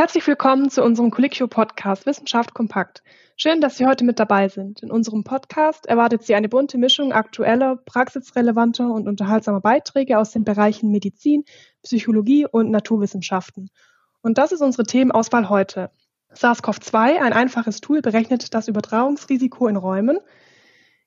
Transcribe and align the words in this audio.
Herzlich 0.00 0.26
willkommen 0.26 0.70
zu 0.70 0.82
unserem 0.82 1.10
Colliquio-Podcast 1.10 2.06
Wissenschaft 2.06 2.54
kompakt. 2.54 3.02
Schön, 3.36 3.60
dass 3.60 3.76
Sie 3.76 3.84
heute 3.84 4.02
mit 4.02 4.18
dabei 4.18 4.48
sind. 4.48 4.82
In 4.82 4.90
unserem 4.90 5.24
Podcast 5.24 5.84
erwartet 5.84 6.22
Sie 6.22 6.34
eine 6.34 6.48
bunte 6.48 6.78
Mischung 6.78 7.12
aktueller, 7.12 7.76
praxisrelevanter 7.76 8.90
und 8.90 9.06
unterhaltsamer 9.06 9.60
Beiträge 9.60 10.16
aus 10.16 10.30
den 10.30 10.42
Bereichen 10.42 10.90
Medizin, 10.90 11.44
Psychologie 11.82 12.46
und 12.46 12.70
Naturwissenschaften. 12.70 13.68
Und 14.22 14.38
das 14.38 14.52
ist 14.52 14.62
unsere 14.62 14.84
Themenauswahl 14.84 15.50
heute. 15.50 15.90
SARS-CoV-2, 16.32 17.20
ein 17.20 17.34
einfaches 17.34 17.82
Tool, 17.82 18.00
berechnet 18.00 18.54
das 18.54 18.68
Übertragungsrisiko 18.68 19.68
in 19.68 19.76
Räumen. 19.76 20.18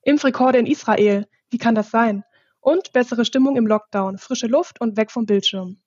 Impfrekorde 0.03 0.59
in 0.59 0.67
Israel, 0.67 1.25
wie 1.49 1.57
kann 1.57 1.73
das 1.73 1.89
sein? 1.89 2.25
Und 2.59 2.93
bessere 2.93 3.25
Stimmung 3.25 3.55
im 3.57 3.65
Lockdown, 3.65 4.19
frische 4.19 4.45
Luft 4.45 4.79
und 4.81 4.97
weg 4.97 5.09
vom 5.09 5.25
Bildschirm. 5.25 5.79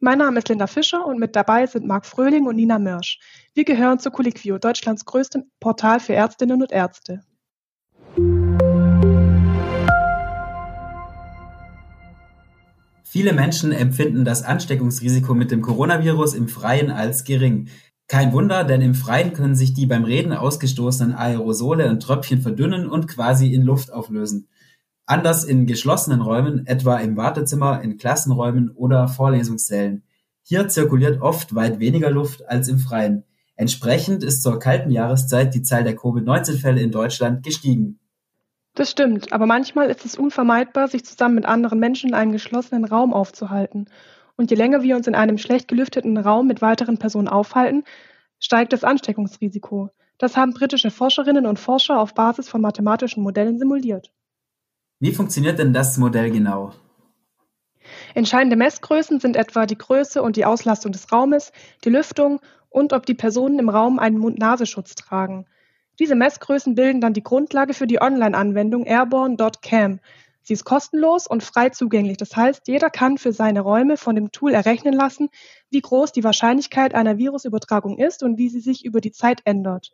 Mein 0.00 0.18
Name 0.18 0.38
ist 0.38 0.48
Linda 0.48 0.66
Fischer 0.66 1.06
und 1.06 1.18
mit 1.18 1.36
dabei 1.36 1.66
sind 1.66 1.86
Marc 1.86 2.06
Fröhling 2.06 2.46
und 2.46 2.56
Nina 2.56 2.78
Mörsch. 2.78 3.18
Wir 3.54 3.64
gehören 3.64 3.98
zu 3.98 4.10
Colliquio, 4.10 4.58
Deutschlands 4.58 5.04
größtem 5.04 5.44
Portal 5.60 6.00
für 6.00 6.14
Ärztinnen 6.14 6.62
und 6.62 6.72
Ärzte. 6.72 7.20
Viele 13.04 13.32
Menschen 13.32 13.70
empfinden 13.70 14.24
das 14.24 14.42
Ansteckungsrisiko 14.42 15.34
mit 15.34 15.52
dem 15.52 15.62
Coronavirus 15.62 16.34
im 16.34 16.48
Freien 16.48 16.90
als 16.90 17.22
gering. 17.22 17.68
Kein 18.08 18.32
Wunder, 18.32 18.64
denn 18.64 18.82
im 18.82 18.94
Freien 18.94 19.32
können 19.32 19.54
sich 19.54 19.72
die 19.72 19.86
beim 19.86 20.04
Reden 20.04 20.32
ausgestoßenen 20.32 21.14
Aerosole 21.14 21.88
und 21.88 22.00
Tröpfchen 22.00 22.42
verdünnen 22.42 22.88
und 22.88 23.06
quasi 23.06 23.54
in 23.54 23.62
Luft 23.62 23.92
auflösen. 23.92 24.48
Anders 25.06 25.44
in 25.44 25.66
geschlossenen 25.66 26.22
Räumen, 26.22 26.66
etwa 26.66 26.96
im 26.98 27.16
Wartezimmer, 27.16 27.82
in 27.82 27.98
Klassenräumen 27.98 28.70
oder 28.70 29.06
Vorlesungssälen. 29.08 30.02
Hier 30.42 30.68
zirkuliert 30.68 31.20
oft 31.20 31.54
weit 31.54 31.78
weniger 31.78 32.10
Luft 32.10 32.48
als 32.48 32.68
im 32.68 32.78
Freien. 32.78 33.24
Entsprechend 33.56 34.24
ist 34.24 34.42
zur 34.42 34.58
kalten 34.58 34.90
Jahreszeit 34.90 35.54
die 35.54 35.62
Zahl 35.62 35.84
der 35.84 35.94
Covid-19-Fälle 35.94 36.80
in 36.80 36.90
Deutschland 36.90 37.42
gestiegen. 37.42 38.00
Das 38.74 38.90
stimmt, 38.90 39.32
aber 39.32 39.46
manchmal 39.46 39.88
ist 39.88 40.04
es 40.04 40.16
unvermeidbar, 40.16 40.88
sich 40.88 41.04
zusammen 41.04 41.36
mit 41.36 41.46
anderen 41.46 41.78
Menschen 41.78 42.10
in 42.10 42.14
einem 42.14 42.32
geschlossenen 42.32 42.84
Raum 42.84 43.14
aufzuhalten. 43.14 43.86
Und 44.36 44.50
je 44.50 44.56
länger 44.56 44.82
wir 44.82 44.96
uns 44.96 45.06
in 45.06 45.14
einem 45.14 45.38
schlecht 45.38 45.68
gelüfteten 45.68 46.16
Raum 46.16 46.48
mit 46.48 46.60
weiteren 46.60 46.98
Personen 46.98 47.28
aufhalten, 47.28 47.84
steigt 48.40 48.72
das 48.72 48.82
Ansteckungsrisiko. 48.82 49.90
Das 50.18 50.36
haben 50.36 50.54
britische 50.54 50.90
Forscherinnen 50.90 51.46
und 51.46 51.58
Forscher 51.58 52.00
auf 52.00 52.14
Basis 52.14 52.48
von 52.48 52.60
mathematischen 52.60 53.22
Modellen 53.22 53.58
simuliert. 53.58 54.10
Wie 55.04 55.12
funktioniert 55.12 55.58
denn 55.58 55.74
das 55.74 55.98
Modell 55.98 56.30
genau? 56.30 56.72
Entscheidende 58.14 58.56
Messgrößen 58.56 59.20
sind 59.20 59.36
etwa 59.36 59.66
die 59.66 59.76
Größe 59.76 60.22
und 60.22 60.36
die 60.36 60.46
Auslastung 60.46 60.92
des 60.92 61.12
Raumes, 61.12 61.52
die 61.84 61.90
Lüftung 61.90 62.40
und 62.70 62.94
ob 62.94 63.04
die 63.04 63.12
Personen 63.12 63.58
im 63.58 63.68
Raum 63.68 63.98
einen 63.98 64.16
Mund-Nasenschutz 64.16 64.94
tragen. 64.94 65.44
Diese 65.98 66.14
Messgrößen 66.14 66.74
bilden 66.74 67.02
dann 67.02 67.12
die 67.12 67.22
Grundlage 67.22 67.74
für 67.74 67.86
die 67.86 68.00
Online-Anwendung 68.00 68.86
airborne.cam. 68.86 70.00
Sie 70.40 70.54
ist 70.54 70.64
kostenlos 70.64 71.26
und 71.26 71.42
frei 71.42 71.68
zugänglich. 71.68 72.16
Das 72.16 72.34
heißt, 72.34 72.66
jeder 72.66 72.88
kann 72.88 73.18
für 73.18 73.34
seine 73.34 73.60
Räume 73.60 73.98
von 73.98 74.14
dem 74.14 74.32
Tool 74.32 74.54
errechnen 74.54 74.94
lassen, 74.94 75.28
wie 75.68 75.82
groß 75.82 76.12
die 76.12 76.24
Wahrscheinlichkeit 76.24 76.94
einer 76.94 77.18
Virusübertragung 77.18 77.98
ist 77.98 78.22
und 78.22 78.38
wie 78.38 78.48
sie 78.48 78.60
sich 78.60 78.86
über 78.86 79.02
die 79.02 79.12
Zeit 79.12 79.42
ändert. 79.44 79.92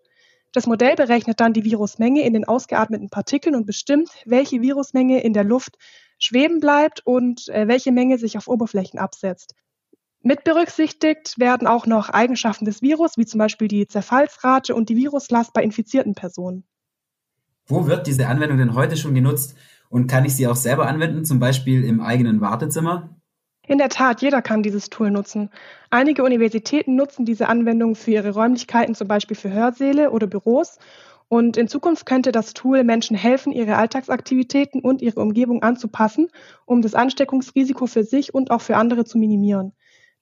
Das 0.53 0.67
Modell 0.67 0.97
berechnet 0.97 1.39
dann 1.39 1.53
die 1.53 1.65
Virusmenge 1.65 2.25
in 2.25 2.33
den 2.33 2.45
ausgeatmeten 2.45 3.09
Partikeln 3.09 3.55
und 3.55 3.67
bestimmt, 3.67 4.11
welche 4.27 4.61
Virusmenge 4.61 5.23
in 5.23 5.33
der 5.33 5.45
Luft 5.45 5.77
schweben 6.19 6.61
bleibt 6.61 7.07
und 7.07 7.48
äh, 7.48 7.69
welche 7.69 7.92
Menge 7.92 8.19
sich 8.19 8.37
auf 8.37 8.48
Oberflächen 8.48 8.98
absetzt. 8.98 9.55
Mit 10.23 10.45
berücksichtigt 10.45 11.39
werden 11.39 11.67
auch 11.67 11.87
noch 11.87 12.11
Eigenschaften 12.11 12.67
des 12.67 12.83
Virus, 12.83 13.17
wie 13.17 13.25
zum 13.25 13.39
Beispiel 13.39 13.69
die 13.69 13.87
Zerfallsrate 13.87 14.75
und 14.75 14.89
die 14.89 14.97
Viruslast 14.97 15.53
bei 15.55 15.62
infizierten 15.62 16.15
Personen. 16.15 16.64
Wo 17.67 17.87
wird 17.87 18.07
diese 18.07 18.27
Anwendung 18.27 18.59
denn 18.59 18.75
heute 18.75 18.97
schon 18.97 19.14
genutzt 19.14 19.57
und 19.89 20.09
kann 20.09 20.25
ich 20.25 20.36
sie 20.36 20.47
auch 20.47 20.57
selber 20.57 20.89
anwenden, 20.89 21.24
zum 21.24 21.39
Beispiel 21.39 21.85
im 21.85 22.01
eigenen 22.01 22.41
Wartezimmer? 22.41 23.20
In 23.70 23.79
der 23.79 23.89
Tat, 23.89 24.20
jeder 24.20 24.42
kann 24.42 24.64
dieses 24.64 24.91
Tool 24.91 25.13
nutzen. 25.13 25.48
Einige 25.91 26.25
Universitäten 26.25 26.97
nutzen 26.97 27.25
diese 27.25 27.48
Anwendung 27.48 27.95
für 27.95 28.11
ihre 28.11 28.33
Räumlichkeiten, 28.33 28.97
zum 28.97 29.07
Beispiel 29.07 29.36
für 29.36 29.53
Hörsäle 29.53 30.11
oder 30.11 30.27
Büros. 30.27 30.81
Und 31.29 31.57
in 31.57 31.69
Zukunft 31.69 32.05
könnte 32.05 32.33
das 32.33 32.53
Tool 32.53 32.83
Menschen 32.83 33.17
helfen, 33.17 33.53
ihre 33.53 33.77
Alltagsaktivitäten 33.77 34.80
und 34.80 35.03
ihre 35.03 35.20
Umgebung 35.20 35.63
anzupassen, 35.63 36.30
um 36.67 36.83
das 36.83 36.97
Ansteckungsrisiko 36.97 37.86
für 37.86 38.03
sich 38.03 38.35
und 38.35 38.51
auch 38.51 38.61
für 38.61 38.77
andere 38.77 39.05
zu 39.05 39.19
minimieren. 39.19 39.73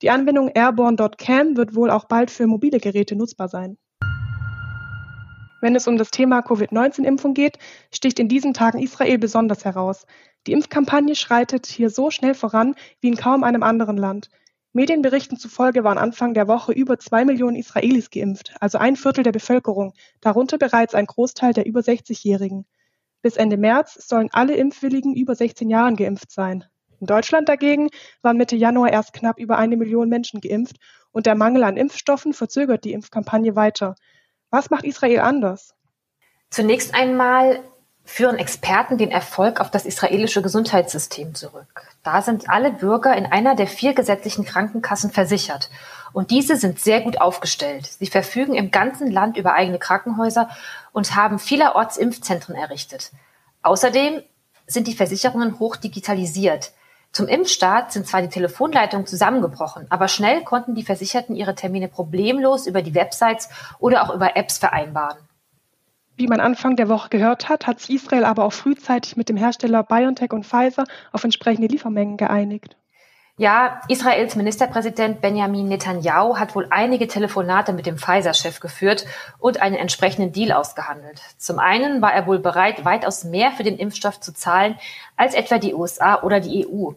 Die 0.03 0.11
Anwendung 0.11 0.51
airborne.cam 0.51 1.57
wird 1.57 1.75
wohl 1.75 1.91
auch 1.91 2.05
bald 2.05 2.31
für 2.31 2.47
mobile 2.47 2.81
Geräte 2.81 3.17
nutzbar 3.17 3.49
sein. 3.49 3.79
Wenn 5.61 5.75
es 5.75 5.89
um 5.89 5.97
das 5.97 6.11
Thema 6.11 6.43
Covid-19-Impfung 6.43 7.35
geht, 7.35 7.59
sticht 7.93 8.19
in 8.19 8.29
diesen 8.29 8.55
Tagen 8.55 8.79
Israel 8.79 9.19
besonders 9.19 9.65
heraus. 9.65 10.07
Die 10.47 10.53
Impfkampagne 10.53 11.17
schreitet 11.17 11.67
hier 11.67 11.91
so 11.91 12.11
schnell 12.11 12.35
voran 12.35 12.75
wie 13.01 13.09
in 13.09 13.17
kaum 13.17 13.43
einem 13.43 13.63
anderen 13.63 13.97
Land. 13.97 14.31
Medienberichten 14.73 15.39
zufolge 15.39 15.83
waren 15.83 15.99
Anfang 15.99 16.35
der 16.35 16.47
Woche 16.47 16.73
über 16.73 16.99
zwei 16.99 17.25
Millionen 17.25 17.57
Israelis 17.57 18.11
geimpft, 18.11 18.55
also 18.61 18.79
ein 18.79 18.97
Viertel 18.97 19.25
der 19.25 19.33
Bevölkerung, 19.33 19.95
darunter 20.21 20.59
bereits 20.59 20.95
ein 20.95 21.07
Großteil 21.07 21.53
der 21.53 21.67
über 21.67 21.81
60-Jährigen. 21.81 22.65
Bis 23.21 23.37
Ende 23.37 23.57
März 23.57 23.95
sollen 24.07 24.29
alle 24.31 24.55
Impfwilligen 24.55 25.15
über 25.15 25.35
16 25.35 25.69
Jahren 25.69 25.97
geimpft 25.97 26.31
sein. 26.31 26.65
In 27.01 27.07
Deutschland 27.07 27.49
dagegen 27.49 27.89
waren 28.23 28.37
Mitte 28.37 28.57
Januar 28.57 28.93
erst 28.93 29.13
knapp 29.13 29.41
über 29.41 29.59
eine 29.59 29.77
Million 29.77 30.09
Menschen 30.09 30.41
geimpft 30.41 30.77
und 31.11 31.27
der 31.27 31.35
Mangel 31.35 31.65
an 31.65 31.77
Impfstoffen 31.77 32.33
verzögert 32.33 32.85
die 32.85 32.93
Impfkampagne 32.93 33.57
weiter. 33.57 33.97
Was 34.51 34.71
macht 34.71 34.85
Israel 34.85 35.21
anders? 35.21 35.75
Zunächst 36.51 36.95
einmal 36.95 37.61
führen 38.05 38.39
Experten 38.39 38.97
den 38.97 39.11
Erfolg 39.11 39.61
auf 39.61 39.71
das 39.71 39.85
israelische 39.85 40.41
Gesundheitssystem 40.41 41.35
zurück. 41.35 41.87
Da 42.03 42.23
sind 42.23 42.49
alle 42.49 42.73
Bürger 42.73 43.15
in 43.15 43.27
einer 43.27 43.55
der 43.55 43.67
vier 43.67 43.93
gesetzlichen 43.93 44.47
Krankenkassen 44.47 45.11
versichert. 45.11 45.69
Und 46.15 46.31
diese 46.31 46.57
sind 46.57 46.81
sehr 46.81 47.03
gut 47.03 47.21
aufgestellt. 47.21 47.85
Sie 47.85 48.07
verfügen 48.07 48.55
im 48.55 48.71
ganzen 48.71 49.11
Land 49.11 49.37
über 49.37 49.53
eigene 49.53 49.79
Krankenhäuser 49.79 50.49
und 50.93 51.15
haben 51.15 51.39
vielerorts 51.39 51.99
Impfzentren 51.99 52.57
errichtet. 52.57 53.11
Außerdem 53.63 54.23
sind 54.67 54.87
die 54.87 54.95
Versicherungen 54.95 55.59
hoch 55.59 55.77
digitalisiert. 55.77 56.73
Zum 57.13 57.27
Impfstart 57.27 57.93
sind 57.93 58.07
zwar 58.07 58.23
die 58.23 58.29
Telefonleitungen 58.29 59.07
zusammengebrochen, 59.07 59.87
aber 59.89 60.09
schnell 60.09 60.45
konnten 60.45 60.75
die 60.75 60.85
Versicherten 60.85 61.35
ihre 61.35 61.55
Termine 61.55 61.89
problemlos 61.89 62.67
über 62.67 62.83
die 62.83 62.95
Websites 62.95 63.49
oder 63.79 64.03
auch 64.03 64.15
über 64.15 64.37
Apps 64.37 64.59
vereinbaren. 64.59 65.19
Wie 66.17 66.27
man 66.27 66.41
Anfang 66.41 66.77
der 66.77 66.89
Woche 66.89 67.11
gehört 67.11 67.49
hat, 67.49 67.67
hat 67.67 67.81
sich 67.81 67.91
Israel 67.95 68.25
aber 68.25 68.45
auch 68.45 68.53
frühzeitig 68.53 69.17
mit 69.17 69.29
dem 69.29 69.37
Hersteller 69.37 69.85
BioNTech 69.85 70.33
und 70.33 70.45
Pfizer 70.45 70.85
auf 71.13 71.23
entsprechende 71.25 71.69
Liefermengen 71.69 72.17
geeinigt. 72.17 72.77
Ja, 73.41 73.83
Israels 73.87 74.35
Ministerpräsident 74.35 75.21
Benjamin 75.21 75.69
Netanyahu 75.69 76.39
hat 76.39 76.57
wohl 76.57 76.67
einige 76.71 77.07
Telefonate 77.07 77.73
mit 77.73 77.87
dem 77.87 77.97
Pfizer-Chef 77.97 78.59
geführt 78.59 79.07
und 79.39 79.63
einen 79.63 79.77
entsprechenden 79.77 80.33
Deal 80.33 80.51
ausgehandelt. 80.51 81.23
Zum 81.37 81.61
einen 81.61 82.03
war 82.03 82.13
er 82.13 82.27
wohl 82.27 82.41
bereit, 82.41 82.85
weitaus 82.85 83.23
mehr 83.23 83.53
für 83.53 83.63
den 83.63 83.79
Impfstoff 83.79 84.19
zu 84.19 84.35
zahlen 84.35 84.77
als 85.17 85.35
etwa 85.35 85.59
die 85.59 85.73
USA 85.73 86.21
oder 86.23 86.41
die 86.41 86.67
EU. 86.67 86.91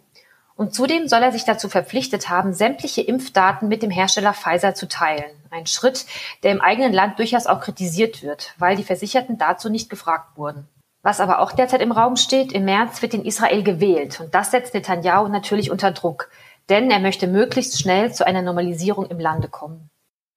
Und 0.55 0.73
zudem 0.73 1.07
soll 1.07 1.21
er 1.21 1.31
sich 1.31 1.45
dazu 1.45 1.69
verpflichtet 1.69 2.27
haben, 2.27 2.53
sämtliche 2.53 3.01
Impfdaten 3.01 3.67
mit 3.67 3.83
dem 3.83 3.91
Hersteller 3.91 4.33
Pfizer 4.33 4.73
zu 4.73 4.87
teilen. 4.87 5.29
Ein 5.51 5.67
Schritt, 5.67 6.07
der 6.41 6.53
im 6.53 6.61
eigenen 6.61 6.91
Land 6.91 7.19
durchaus 7.19 7.45
auch 7.45 7.61
kritisiert 7.61 8.23
wird, 8.23 8.55
weil 8.57 8.75
die 8.75 8.83
Versicherten 8.83 9.37
dazu 9.37 9.69
nicht 9.69 9.91
gefragt 9.91 10.37
wurden. 10.37 10.67
Was 11.03 11.19
aber 11.19 11.39
auch 11.39 11.51
derzeit 11.51 11.81
im 11.81 11.91
Raum 11.91 12.15
steht, 12.15 12.51
im 12.51 12.65
März 12.65 13.01
wird 13.01 13.13
in 13.13 13.25
Israel 13.25 13.63
gewählt. 13.63 14.19
Und 14.19 14.35
das 14.35 14.51
setzt 14.51 14.73
Netanyahu 14.73 15.27
natürlich 15.27 15.71
unter 15.71 15.91
Druck. 15.91 16.29
Denn 16.69 16.91
er 16.91 16.99
möchte 16.99 17.27
möglichst 17.27 17.79
schnell 17.79 18.13
zu 18.13 18.25
einer 18.25 18.43
Normalisierung 18.43 19.07
im 19.07 19.19
Lande 19.19 19.47
kommen. 19.47 19.89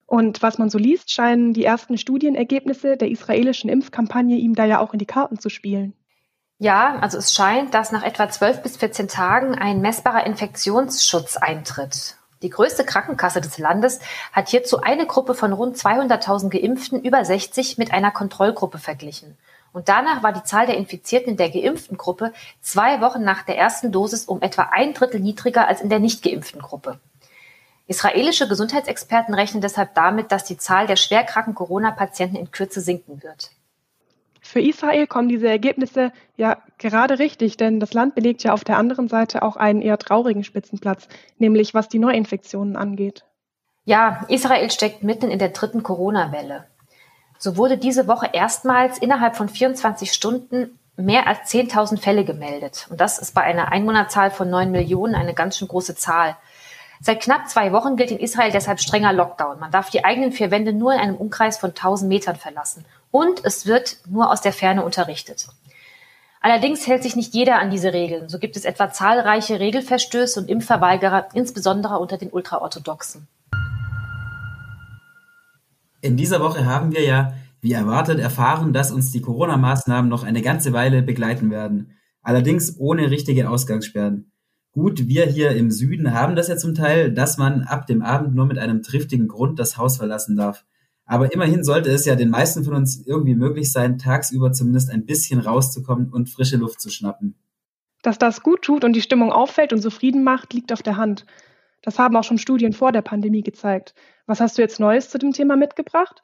Und 0.07 0.41
was 0.41 0.57
man 0.57 0.69
so 0.69 0.77
liest, 0.77 1.11
scheinen 1.11 1.53
die 1.53 1.65
ersten 1.65 1.97
Studienergebnisse 1.97 2.97
der 2.97 3.09
israelischen 3.09 3.69
Impfkampagne 3.69 4.37
ihm 4.37 4.55
da 4.55 4.65
ja 4.65 4.79
auch 4.79 4.93
in 4.93 4.99
die 4.99 5.05
Karten 5.05 5.39
zu 5.39 5.49
spielen. 5.49 5.93
Ja, 6.57 6.97
also 6.99 7.17
es 7.17 7.33
scheint, 7.33 7.73
dass 7.73 7.91
nach 7.91 8.03
etwa 8.03 8.29
12 8.29 8.63
bis 8.63 8.77
14 8.77 9.07
Tagen 9.07 9.55
ein 9.55 9.81
messbarer 9.81 10.25
Infektionsschutz 10.25 11.37
eintritt. 11.37 12.17
Die 12.41 12.49
größte 12.49 12.85
Krankenkasse 12.85 13.41
des 13.41 13.57
Landes 13.57 13.99
hat 14.31 14.49
hierzu 14.49 14.81
eine 14.81 15.05
Gruppe 15.05 15.33
von 15.33 15.51
rund 15.51 15.77
200.000 15.77 16.49
Geimpften 16.49 17.01
über 17.01 17.25
60 17.25 17.77
mit 17.77 17.91
einer 17.91 18.11
Kontrollgruppe 18.11 18.77
verglichen. 18.77 19.37
Und 19.75 19.89
danach 19.89 20.23
war 20.23 20.31
die 20.31 20.43
Zahl 20.43 20.67
der 20.67 20.77
Infizierten 20.77 21.31
in 21.31 21.35
der 21.35 21.49
geimpften 21.49 21.97
Gruppe 21.97 22.31
zwei 22.61 23.01
Wochen 23.01 23.25
nach 23.25 23.43
der 23.43 23.57
ersten 23.57 23.91
Dosis 23.91 24.23
um 24.23 24.41
etwa 24.41 24.69
ein 24.71 24.93
Drittel 24.93 25.19
niedriger 25.19 25.67
als 25.67 25.81
in 25.81 25.89
der 25.89 25.99
nicht 25.99 26.23
geimpften 26.23 26.61
Gruppe. 26.61 26.97
Israelische 27.85 28.47
Gesundheitsexperten 28.47 29.35
rechnen 29.35 29.59
deshalb 29.59 29.93
damit, 29.93 30.31
dass 30.31 30.45
die 30.45 30.55
Zahl 30.57 30.87
der 30.87 30.95
schwerkranken 30.95 31.55
Corona-Patienten 31.55 32.37
in 32.37 32.51
Kürze 32.51 32.79
sinken 32.79 33.21
wird. 33.21 33.51
Für 34.39 34.61
Israel 34.61 35.07
kommen 35.07 35.27
diese 35.27 35.49
Ergebnisse 35.49 36.13
ja 36.37 36.57
gerade 36.77 37.19
richtig, 37.19 37.57
denn 37.57 37.81
das 37.81 37.93
Land 37.93 38.15
belegt 38.15 38.43
ja 38.43 38.53
auf 38.53 38.63
der 38.63 38.77
anderen 38.77 39.09
Seite 39.09 39.43
auch 39.43 39.57
einen 39.57 39.81
eher 39.81 39.97
traurigen 39.97 40.45
Spitzenplatz, 40.45 41.09
nämlich 41.37 41.73
was 41.73 41.89
die 41.89 41.99
Neuinfektionen 41.99 42.77
angeht. 42.77 43.25
Ja, 43.83 44.23
Israel 44.29 44.71
steckt 44.71 45.03
mitten 45.03 45.29
in 45.29 45.39
der 45.39 45.49
dritten 45.49 45.83
Corona-Welle. 45.83 46.63
So 47.45 47.57
wurde 47.57 47.77
diese 47.77 48.07
Woche 48.07 48.27
erstmals 48.33 48.97
innerhalb 48.97 49.35
von 49.35 49.49
24 49.49 50.11
Stunden 50.11 50.79
mehr 50.97 51.27
als 51.27 51.41
10.000 51.53 51.99
Fälle 51.99 52.25
gemeldet. 52.25 52.87
Und 52.89 52.99
das 52.99 53.19
ist 53.19 53.35
bei 53.35 53.41
einer 53.41 53.71
Einwohnerzahl 53.71 54.31
von 54.31 54.49
9 54.49 54.71
Millionen 54.71 55.13
eine 55.13 55.35
ganz 55.35 55.59
schön 55.59 55.67
große 55.67 55.95
Zahl. 55.95 56.37
Seit 57.01 57.21
knapp 57.21 57.47
zwei 57.47 57.71
Wochen 57.71 57.97
gilt 57.97 58.09
in 58.09 58.17
Israel 58.17 58.51
deshalb 58.51 58.79
strenger 58.79 59.13
Lockdown. 59.13 59.59
Man 59.59 59.69
darf 59.69 59.91
die 59.91 60.03
eigenen 60.03 60.31
vier 60.31 60.49
Wände 60.49 60.73
nur 60.73 60.93
in 60.95 60.99
einem 60.99 61.17
Umkreis 61.17 61.59
von 61.59 61.69
1000 61.69 62.09
Metern 62.09 62.35
verlassen. 62.35 62.83
Und 63.11 63.45
es 63.45 63.67
wird 63.67 63.97
nur 64.07 64.31
aus 64.31 64.41
der 64.41 64.51
Ferne 64.51 64.83
unterrichtet. 64.83 65.45
Allerdings 66.41 66.87
hält 66.87 67.03
sich 67.03 67.15
nicht 67.15 67.35
jeder 67.35 67.59
an 67.59 67.69
diese 67.69 67.93
Regeln. 67.93 68.27
So 68.27 68.39
gibt 68.39 68.55
es 68.55 68.65
etwa 68.65 68.91
zahlreiche 68.91 69.59
Regelverstöße 69.59 70.39
und 70.39 70.49
Impfverweigerer, 70.49 71.27
insbesondere 71.35 71.99
unter 71.99 72.17
den 72.17 72.31
Ultraorthodoxen. 72.31 73.27
In 76.05 76.17
dieser 76.17 76.39
Woche 76.39 76.67
haben 76.67 76.91
wir 76.91 77.01
ja, 77.01 77.33
wie 77.61 77.71
erwartet, 77.71 78.19
erfahren, 78.19 78.73
dass 78.73 78.91
uns 78.91 79.11
die 79.11 79.21
Corona-Maßnahmen 79.21 80.07
noch 80.07 80.23
eine 80.23 80.43
ganze 80.43 80.71
Weile 80.71 81.01
begleiten 81.01 81.49
werden. 81.49 81.93
Allerdings 82.21 82.75
ohne 82.77 83.09
richtige 83.09 83.49
Ausgangssperren. 83.49 84.31
Gut, 84.71 85.07
wir 85.07 85.25
hier 85.25 85.55
im 85.55 85.71
Süden 85.71 86.13
haben 86.13 86.35
das 86.35 86.47
ja 86.47 86.57
zum 86.57 86.75
Teil, 86.75 87.11
dass 87.11 87.39
man 87.39 87.63
ab 87.63 87.87
dem 87.87 88.03
Abend 88.03 88.35
nur 88.35 88.45
mit 88.45 88.59
einem 88.59 88.83
triftigen 88.83 89.27
Grund 89.27 89.57
das 89.57 89.79
Haus 89.79 89.97
verlassen 89.97 90.35
darf. 90.35 90.63
Aber 91.05 91.33
immerhin 91.33 91.63
sollte 91.63 91.89
es 91.89 92.05
ja 92.05 92.15
den 92.15 92.29
meisten 92.29 92.63
von 92.63 92.75
uns 92.75 93.03
irgendwie 93.03 93.33
möglich 93.33 93.71
sein, 93.71 93.97
tagsüber 93.97 94.51
zumindest 94.51 94.91
ein 94.91 95.07
bisschen 95.07 95.39
rauszukommen 95.39 96.09
und 96.09 96.29
frische 96.29 96.57
Luft 96.57 96.81
zu 96.81 96.91
schnappen. 96.91 97.33
Dass 98.03 98.19
das 98.19 98.43
gut 98.43 98.61
tut 98.61 98.83
und 98.83 98.93
die 98.93 99.01
Stimmung 99.01 99.31
auffällt 99.31 99.73
und 99.73 99.81
zufrieden 99.81 100.23
macht, 100.23 100.53
liegt 100.53 100.71
auf 100.71 100.83
der 100.83 100.97
Hand. 100.97 101.25
Das 101.85 101.99
haben 101.99 102.17
auch 102.17 102.23
schon 102.23 102.39
Studien 102.39 102.73
vor 102.73 102.91
der 102.91 103.03
Pandemie 103.03 103.43
gezeigt. 103.43 103.93
Was 104.25 104.39
hast 104.39 104.57
du 104.57 104.63
jetzt 104.63 104.79
Neues 104.79 105.11
zu 105.11 105.19
dem 105.19 105.33
Thema 105.33 105.55
mitgebracht? 105.55 106.23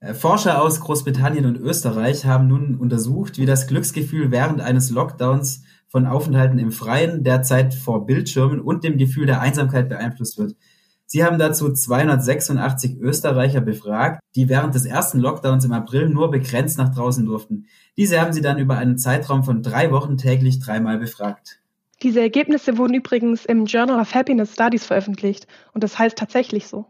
Äh, 0.00 0.14
Forscher 0.14 0.62
aus 0.62 0.80
Großbritannien 0.80 1.44
und 1.44 1.58
Österreich 1.58 2.24
haben 2.24 2.48
nun 2.48 2.76
untersucht, 2.76 3.36
wie 3.36 3.44
das 3.44 3.66
Glücksgefühl 3.66 4.30
während 4.30 4.62
eines 4.62 4.88
Lockdowns 4.88 5.62
von 5.88 6.06
Aufenthalten 6.06 6.58
im 6.58 6.72
Freien, 6.72 7.22
derzeit 7.22 7.74
vor 7.74 8.06
Bildschirmen 8.06 8.60
und 8.60 8.82
dem 8.82 8.96
Gefühl 8.96 9.26
der 9.26 9.42
Einsamkeit 9.42 9.90
beeinflusst 9.90 10.38
wird. 10.38 10.56
Sie 11.04 11.22
haben 11.22 11.38
dazu 11.38 11.72
286 11.72 12.98
Österreicher 12.98 13.60
befragt, 13.60 14.20
die 14.34 14.48
während 14.48 14.74
des 14.74 14.86
ersten 14.86 15.20
Lockdowns 15.20 15.66
im 15.66 15.72
April 15.72 16.08
nur 16.08 16.30
begrenzt 16.30 16.78
nach 16.78 16.94
draußen 16.94 17.26
durften. 17.26 17.66
Diese 17.98 18.20
haben 18.20 18.32
sie 18.32 18.40
dann 18.40 18.58
über 18.58 18.78
einen 18.78 18.96
Zeitraum 18.96 19.44
von 19.44 19.62
drei 19.62 19.92
Wochen 19.92 20.16
täglich 20.16 20.60
dreimal 20.60 20.98
befragt. 20.98 21.60
Diese 22.02 22.20
Ergebnisse 22.20 22.76
wurden 22.76 22.94
übrigens 22.94 23.44
im 23.46 23.64
Journal 23.64 24.00
of 24.00 24.14
Happiness 24.14 24.52
Studies 24.52 24.84
veröffentlicht 24.84 25.46
und 25.72 25.82
das 25.82 25.98
heißt 25.98 26.16
tatsächlich 26.16 26.66
so. 26.66 26.86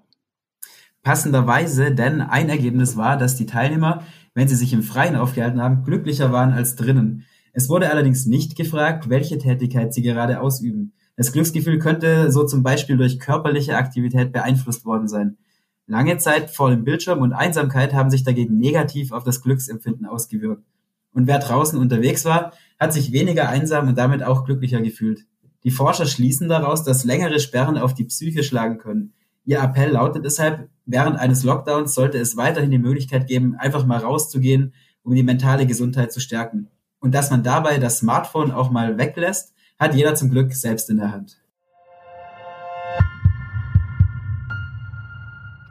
Passenderweise, 1.02 1.94
denn 1.94 2.20
ein 2.20 2.48
Ergebnis 2.48 2.96
war, 2.96 3.16
dass 3.16 3.36
die 3.36 3.46
Teilnehmer, 3.46 4.02
wenn 4.34 4.48
sie 4.48 4.56
sich 4.56 4.72
im 4.72 4.82
Freien 4.82 5.14
aufgehalten 5.14 5.62
haben, 5.62 5.84
glücklicher 5.84 6.32
waren 6.32 6.52
als 6.52 6.74
drinnen. 6.74 7.24
Es 7.52 7.68
wurde 7.68 7.90
allerdings 7.90 8.26
nicht 8.26 8.56
gefragt, 8.56 9.08
welche 9.08 9.38
Tätigkeit 9.38 9.94
sie 9.94 10.02
gerade 10.02 10.40
ausüben. 10.40 10.92
Das 11.14 11.32
Glücksgefühl 11.32 11.78
könnte 11.78 12.32
so 12.32 12.44
zum 12.44 12.62
Beispiel 12.64 12.96
durch 12.96 13.20
körperliche 13.20 13.76
Aktivität 13.76 14.32
beeinflusst 14.32 14.84
worden 14.84 15.06
sein. 15.06 15.38
Lange 15.86 16.18
Zeit 16.18 16.50
vor 16.50 16.70
dem 16.70 16.82
Bildschirm 16.82 17.20
und 17.20 17.32
Einsamkeit 17.32 17.94
haben 17.94 18.10
sich 18.10 18.24
dagegen 18.24 18.58
negativ 18.58 19.12
auf 19.12 19.22
das 19.22 19.40
Glücksempfinden 19.40 20.04
ausgewirkt. 20.04 20.64
Und 21.12 21.28
wer 21.28 21.38
draußen 21.38 21.78
unterwegs 21.78 22.24
war, 22.24 22.52
hat 22.78 22.92
sich 22.92 23.12
weniger 23.12 23.48
einsam 23.48 23.88
und 23.88 23.98
damit 23.98 24.22
auch 24.22 24.44
glücklicher 24.44 24.80
gefühlt. 24.80 25.26
Die 25.64 25.70
Forscher 25.70 26.06
schließen 26.06 26.48
daraus, 26.48 26.84
dass 26.84 27.04
längere 27.04 27.40
Sperren 27.40 27.78
auf 27.78 27.94
die 27.94 28.04
Psyche 28.04 28.42
schlagen 28.42 28.78
können. 28.78 29.14
Ihr 29.44 29.60
Appell 29.60 29.90
lautet 29.90 30.24
deshalb, 30.24 30.68
während 30.84 31.18
eines 31.18 31.42
Lockdowns 31.44 31.94
sollte 31.94 32.18
es 32.18 32.36
weiterhin 32.36 32.70
die 32.70 32.78
Möglichkeit 32.78 33.26
geben, 33.26 33.56
einfach 33.56 33.86
mal 33.86 33.98
rauszugehen, 33.98 34.74
um 35.02 35.14
die 35.14 35.22
mentale 35.22 35.66
Gesundheit 35.66 36.12
zu 36.12 36.20
stärken. 36.20 36.68
Und 37.00 37.14
dass 37.14 37.30
man 37.30 37.42
dabei 37.42 37.78
das 37.78 37.98
Smartphone 37.98 38.50
auch 38.50 38.70
mal 38.70 38.98
weglässt, 38.98 39.54
hat 39.78 39.94
jeder 39.94 40.14
zum 40.14 40.30
Glück 40.30 40.52
selbst 40.52 40.90
in 40.90 40.96
der 40.96 41.12
Hand. 41.12 41.38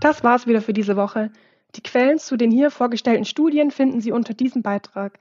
Das 0.02 0.24
war's 0.24 0.46
wieder 0.46 0.62
für 0.62 0.74
diese 0.74 0.96
Woche. 0.96 1.32
Die 1.76 1.82
Quellen 1.82 2.20
zu 2.20 2.38
den 2.38 2.52
hier 2.52 2.72
vorgestellten 2.72 3.26
Studien 3.26 3.72
finden 3.72 4.02
Sie 4.02 4.12
unter 4.12 4.34
diesem 4.34 4.62
Beitrag. 4.62 5.20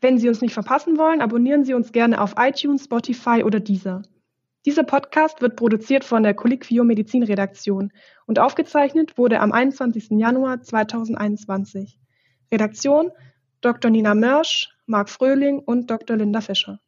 Wenn 0.00 0.18
Sie 0.18 0.28
uns 0.28 0.40
nicht 0.40 0.54
verpassen 0.54 0.98
wollen, 0.98 1.20
abonnieren 1.20 1.64
Sie 1.64 1.74
uns 1.74 1.92
gerne 1.92 2.20
auf 2.20 2.34
iTunes, 2.38 2.84
Spotify 2.84 3.42
oder 3.44 3.60
Deezer. 3.60 4.02
Dieser 4.66 4.84
Podcast 4.84 5.40
wird 5.40 5.56
produziert 5.56 6.04
von 6.04 6.22
der 6.22 6.34
Colliquio 6.34 6.84
Medizin 6.84 7.22
Redaktion 7.22 7.92
und 8.26 8.38
aufgezeichnet 8.38 9.16
wurde 9.16 9.40
am 9.40 9.52
21. 9.52 10.10
Januar 10.10 10.60
2021. 10.60 11.98
Redaktion 12.52 13.10
Dr. 13.62 13.90
Nina 13.90 14.14
Mörsch, 14.14 14.70
Marc 14.86 15.10
Fröhling 15.10 15.58
und 15.58 15.90
Dr. 15.90 16.16
Linda 16.16 16.40
Fischer. 16.40 16.80